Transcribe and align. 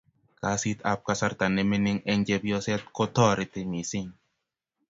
kasit 0.41 0.79
ab 0.91 0.99
kasarta 1.07 1.45
ne 1.49 1.63
mining 1.71 1.99
eng 2.11 2.21
chebyoset 2.27 2.81
ko 2.95 3.03
tareti 3.15 3.61
mising 3.71 4.09